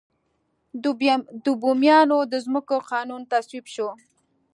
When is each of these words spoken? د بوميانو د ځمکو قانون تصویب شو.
د 1.43 1.45
بوميانو 1.61 2.17
د 2.31 2.33
ځمکو 2.45 2.75
قانون 2.91 3.21
تصویب 3.31 3.65
شو. 3.73 3.89